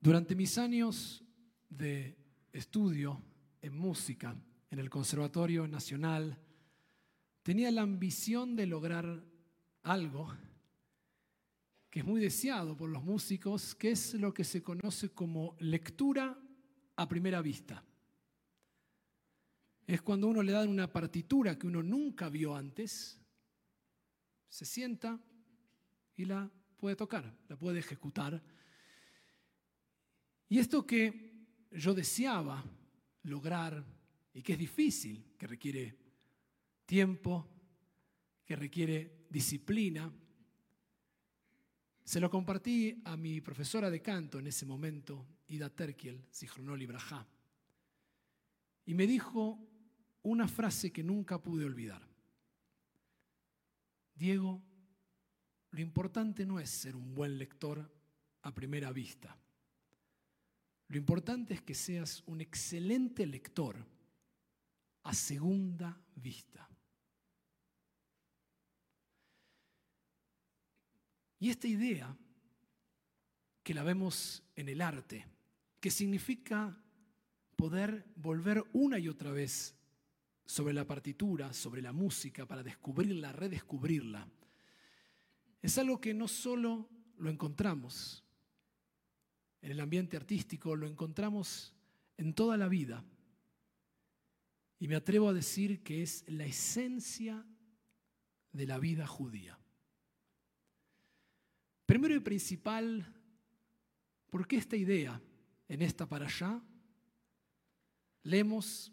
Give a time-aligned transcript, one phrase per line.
[0.00, 1.24] Durante mis años
[1.68, 2.16] de
[2.52, 3.20] estudio
[3.60, 4.36] en música
[4.70, 6.38] en el Conservatorio Nacional,
[7.42, 9.24] tenía la ambición de lograr
[9.82, 10.32] algo
[11.90, 16.38] que es muy deseado por los músicos, que es lo que se conoce como lectura
[16.94, 17.84] a primera vista.
[19.84, 23.20] Es cuando uno le da una partitura que uno nunca vio antes,
[24.48, 25.18] se sienta
[26.14, 28.40] y la puede tocar, la puede ejecutar.
[30.48, 32.64] Y esto que yo deseaba
[33.24, 33.84] lograr
[34.32, 35.96] y que es difícil, que requiere
[36.86, 37.46] tiempo,
[38.44, 40.10] que requiere disciplina,
[42.02, 47.26] se lo compartí a mi profesora de canto en ese momento, Ida Terkiel, Zichronol Ibrahá,
[48.86, 49.58] y me dijo
[50.22, 52.08] una frase que nunca pude olvidar.
[54.14, 54.62] Diego,
[55.70, 57.92] lo importante no es ser un buen lector
[58.42, 59.38] a primera vista.
[60.88, 63.76] Lo importante es que seas un excelente lector
[65.02, 66.68] a segunda vista.
[71.40, 72.16] Y esta idea,
[73.62, 75.26] que la vemos en el arte,
[75.78, 76.76] que significa
[77.54, 79.76] poder volver una y otra vez
[80.46, 84.26] sobre la partitura, sobre la música, para descubrirla, redescubrirla,
[85.60, 88.24] es algo que no solo lo encontramos
[89.62, 91.74] en el ambiente artístico, lo encontramos
[92.16, 93.04] en toda la vida.
[94.78, 97.44] Y me atrevo a decir que es la esencia
[98.52, 99.58] de la vida judía.
[101.86, 103.06] Primero y principal,
[104.30, 105.20] ¿por qué esta idea
[105.68, 106.62] en esta para allá?
[108.22, 108.92] Leemos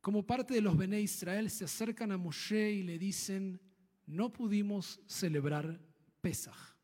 [0.00, 3.60] como parte de los Bené Israel se acercan a Moshe y le dicen,
[4.06, 5.80] no pudimos celebrar
[6.20, 6.79] Pesaj.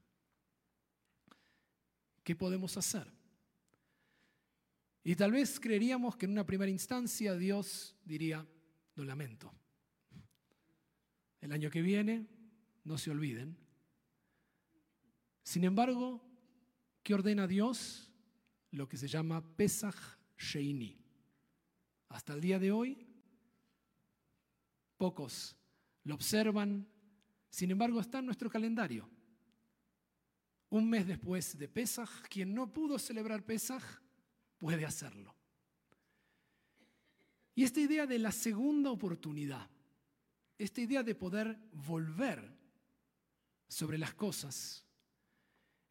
[2.26, 3.06] ¿Qué podemos hacer?
[5.04, 8.44] Y tal vez creeríamos que en una primera instancia Dios diría,
[8.96, 9.54] lo lamento.
[11.40, 12.26] El año que viene,
[12.82, 13.56] no se olviden,
[15.44, 16.20] sin embargo,
[17.04, 18.10] ¿qué ordena Dios?
[18.72, 20.98] Lo que se llama Pesach Sheini.
[22.08, 23.06] Hasta el día de hoy,
[24.96, 25.56] pocos
[26.02, 26.88] lo observan,
[27.50, 29.08] sin embargo está en nuestro calendario.
[30.70, 33.82] Un mes después de Pesach, quien no pudo celebrar Pesach
[34.58, 35.34] puede hacerlo.
[37.54, 39.70] Y esta idea de la segunda oportunidad,
[40.58, 42.54] esta idea de poder volver
[43.68, 44.84] sobre las cosas,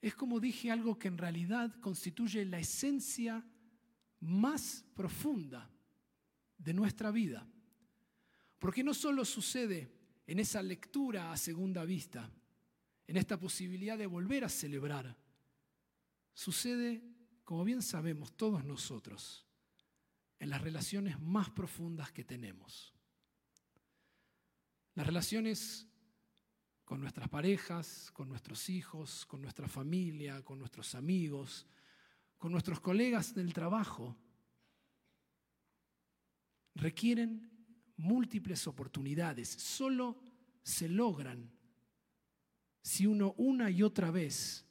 [0.02, 3.44] es como dije algo que en realidad constituye la esencia
[4.20, 5.72] más profunda
[6.58, 7.48] de nuestra vida.
[8.60, 9.92] Porque no solo sucede
[10.28, 12.32] en esa lectura a segunda vista,
[13.08, 15.16] en esta posibilidad de volver a celebrar,
[16.34, 17.04] sucede,
[17.44, 19.46] como bien sabemos todos nosotros,
[20.40, 22.94] en las relaciones más profundas que tenemos.
[24.96, 25.88] Las relaciones
[26.84, 31.66] con nuestras parejas, con nuestros hijos, con nuestra familia, con nuestros amigos,
[32.38, 34.16] con nuestros colegas del trabajo,
[36.76, 37.50] requieren
[37.98, 39.50] múltiples oportunidades.
[39.50, 40.22] Solo
[40.62, 41.55] se logran
[42.86, 44.64] si uno una y otra vez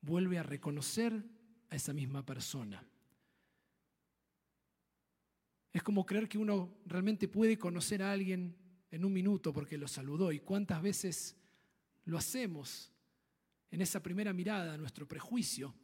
[0.00, 1.24] vuelve a reconocer
[1.70, 2.86] a esa misma persona.
[5.72, 8.56] Es como creer que uno realmente puede conocer a alguien
[8.92, 11.36] en un minuto porque lo saludó y cuántas veces
[12.04, 12.92] lo hacemos
[13.72, 15.74] en esa primera mirada, nuestro prejuicio,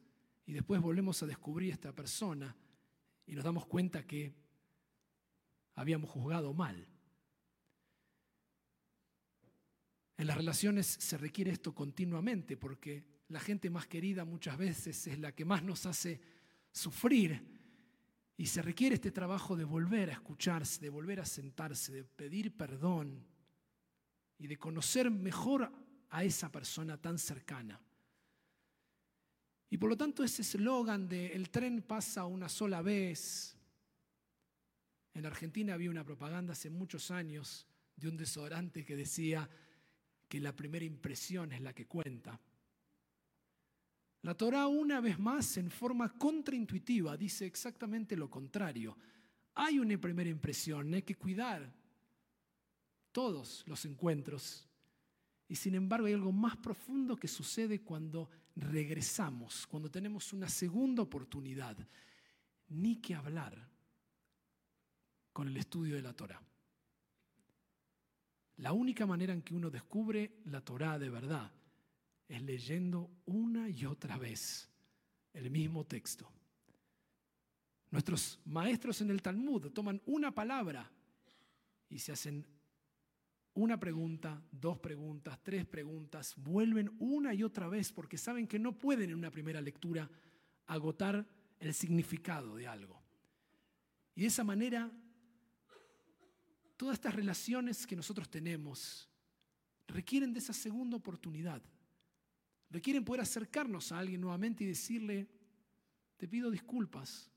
[0.47, 2.57] y después volvemos a descubrir a esta persona
[3.27, 4.33] y nos damos cuenta que
[5.75, 6.87] habíamos juzgado mal.
[10.25, 15.19] En las relaciones se requiere esto continuamente porque la gente más querida muchas veces es
[15.19, 16.19] la que más nos hace
[16.73, 17.47] sufrir
[18.35, 22.57] y se requiere este trabajo de volver a escucharse, de volver a sentarse, de pedir
[22.57, 23.23] perdón
[24.39, 25.71] y de conocer mejor
[26.09, 27.79] a esa persona tan cercana.
[29.69, 33.59] Y por lo tanto ese eslogan de el tren pasa una sola vez.
[35.13, 39.51] En Argentina había una propaganda hace muchos años de un desodorante que decía
[40.41, 42.41] la primera impresión es la que cuenta.
[44.23, 48.97] La Torah una vez más en forma contraintuitiva dice exactamente lo contrario.
[49.55, 51.73] Hay una primera impresión, hay que cuidar
[53.13, 54.67] todos los encuentros
[55.47, 61.03] y sin embargo hay algo más profundo que sucede cuando regresamos, cuando tenemos una segunda
[61.03, 61.77] oportunidad.
[62.69, 63.69] Ni que hablar
[65.35, 66.41] con el estudio de la Torah.
[68.59, 71.51] La única manera en que uno descubre la Torah de verdad
[72.29, 74.71] es leyendo una y otra vez
[75.33, 76.31] el mismo texto.
[77.91, 80.91] Nuestros maestros en el Talmud toman una palabra
[81.89, 82.47] y se hacen
[83.55, 88.77] una pregunta, dos preguntas, tres preguntas, vuelven una y otra vez porque saben que no
[88.77, 90.11] pueden en una primera lectura
[90.67, 91.27] agotar
[91.61, 93.01] el significado de algo.
[94.17, 94.91] Y de esa manera,
[96.85, 99.09] todas estas relaciones que nosotros tenemos
[99.87, 101.63] requieren de esa segunda oportunidad.
[102.69, 105.27] Requieren poder acercarnos a alguien nuevamente y decirle,
[106.19, 107.31] te pido disculpas.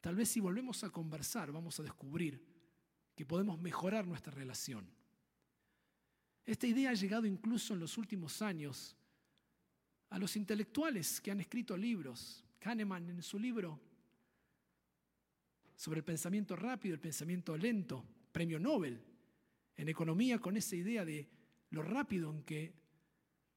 [0.00, 2.40] Tal vez si volvemos a conversar vamos a descubrir
[3.16, 4.88] que podemos mejorar nuestra relación.
[6.46, 8.96] Esta idea ha llegado incluso en los últimos años
[10.10, 12.44] a los intelectuales que han escrito libros.
[12.60, 13.80] Kahneman en su libro
[15.74, 19.00] sobre el pensamiento rápido, el pensamiento lento, premio Nobel
[19.76, 21.30] en economía con esa idea de
[21.70, 22.74] lo rápido en que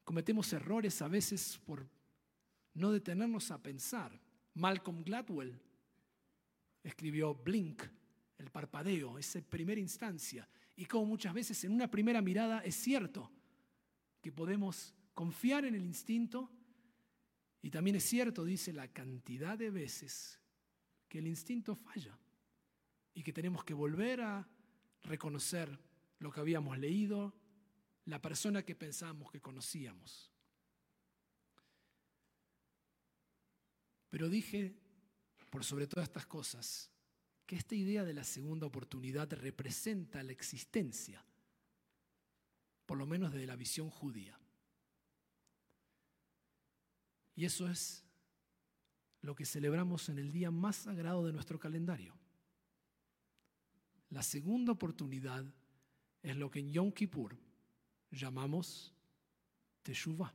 [0.03, 1.89] cometemos errores a veces por
[2.75, 4.21] no detenernos a pensar.
[4.53, 5.59] Malcolm Gladwell
[6.83, 7.81] escribió Blink,
[8.37, 13.31] el parpadeo, esa primera instancia, y como muchas veces en una primera mirada es cierto
[14.21, 16.51] que podemos confiar en el instinto,
[17.63, 20.39] y también es cierto, dice, la cantidad de veces
[21.09, 22.15] que el instinto falla
[23.15, 24.47] y que tenemos que volver a
[25.03, 25.79] reconocer
[26.19, 27.33] lo que habíamos leído,
[28.05, 30.31] la persona que pensábamos que conocíamos.
[34.09, 34.75] Pero dije,
[35.49, 36.89] por sobre todas estas cosas,
[37.45, 41.23] que esta idea de la segunda oportunidad representa la existencia,
[42.85, 44.39] por lo menos desde la visión judía.
[47.35, 48.03] Y eso es
[49.21, 52.16] lo que celebramos en el día más sagrado de nuestro calendario.
[54.09, 55.45] La segunda oportunidad
[56.21, 57.37] es lo que en Yom Kippur
[58.11, 58.93] llamamos
[59.83, 60.33] Teshuvah,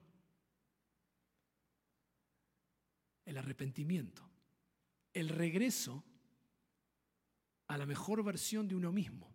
[3.25, 4.29] el arrepentimiento,
[5.13, 6.05] el regreso
[7.69, 9.31] a la mejor versión de uno mismo.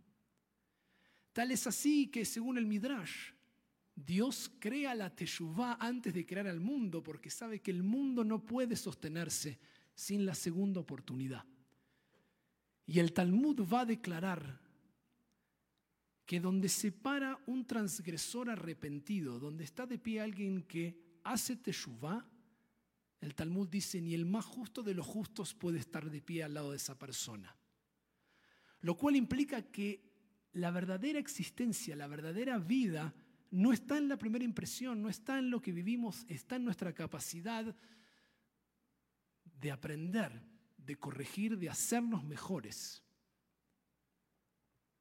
[1.34, 3.32] Tal es así que, según el Midrash,
[3.96, 8.46] Dios crea la Teshuvah antes de crear al mundo porque sabe que el mundo no
[8.46, 9.60] puede sostenerse
[9.96, 11.44] sin la segunda oportunidad.
[12.88, 14.62] Y el Talmud va a declarar
[16.26, 22.26] que donde se para un transgresor arrepentido, donde está de pie alguien que hace Teshuvah,
[23.20, 26.54] el Talmud dice, ni el más justo de los justos puede estar de pie al
[26.54, 27.56] lado de esa persona.
[28.82, 30.02] Lo cual implica que
[30.54, 33.14] la verdadera existencia, la verdadera vida,
[33.52, 36.94] no está en la primera impresión, no está en lo que vivimos, está en nuestra
[36.94, 37.76] capacidad
[39.60, 40.42] de aprender,
[40.88, 43.04] de corregir, de hacernos mejores,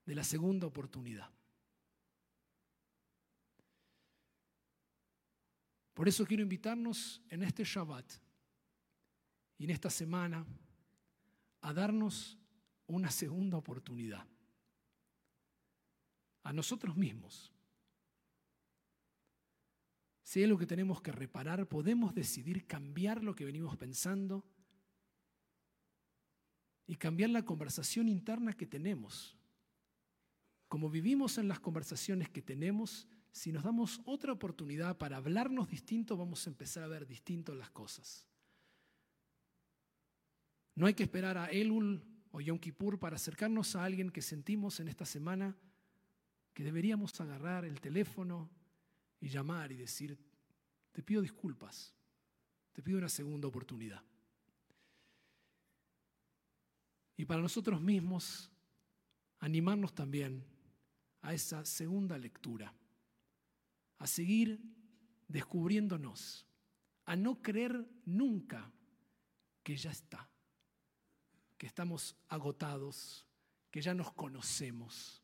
[0.04, 1.30] de la segunda oportunidad.
[5.94, 8.12] Por eso quiero invitarnos en este Shabbat
[9.58, 10.44] y en esta semana
[11.60, 12.36] a darnos
[12.88, 14.26] una segunda oportunidad
[16.42, 17.52] a nosotros mismos.
[20.24, 24.44] Si hay lo que tenemos que reparar, podemos decidir cambiar lo que venimos pensando
[26.86, 29.36] y cambiar la conversación interna que tenemos.
[30.68, 36.16] Como vivimos en las conversaciones que tenemos, si nos damos otra oportunidad para hablarnos distinto,
[36.16, 38.26] vamos a empezar a ver distinto las cosas.
[40.74, 44.80] No hay que esperar a Elul o Yom Kippur para acercarnos a alguien que sentimos
[44.80, 45.56] en esta semana
[46.52, 48.50] que deberíamos agarrar el teléfono
[49.20, 50.18] y llamar y decir,
[50.92, 51.94] te pido disculpas,
[52.72, 54.02] te pido una segunda oportunidad.
[57.16, 58.50] Y para nosotros mismos,
[59.38, 60.44] animarnos también
[61.22, 62.74] a esa segunda lectura,
[63.98, 64.60] a seguir
[65.28, 66.46] descubriéndonos,
[67.04, 68.72] a no creer nunca
[69.62, 70.28] que ya está
[71.56, 73.26] que estamos agotados,
[73.70, 75.22] que ya nos conocemos.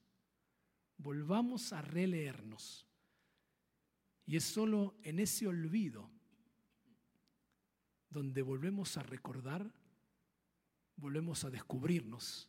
[0.96, 2.86] Volvamos a releernos.
[4.24, 6.10] Y es solo en ese olvido
[8.08, 9.72] donde volvemos a recordar,
[11.02, 12.48] volvemos a descubrirnos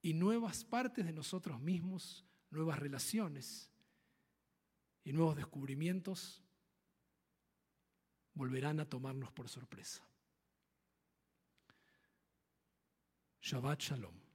[0.00, 3.70] y nuevas partes de nosotros mismos, nuevas relaciones
[5.04, 6.42] y nuevos descubrimientos
[8.32, 10.08] volverán a tomarnos por sorpresa.
[13.42, 14.25] Shabbat Shalom.